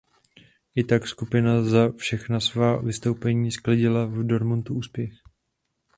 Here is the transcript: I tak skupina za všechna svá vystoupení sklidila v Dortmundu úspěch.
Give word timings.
I 0.75 0.83
tak 0.83 1.07
skupina 1.07 1.61
za 1.61 1.89
všechna 1.91 2.39
svá 2.39 2.77
vystoupení 2.81 3.51
sklidila 3.51 4.05
v 4.05 4.23
Dortmundu 4.27 4.75
úspěch. 4.75 5.09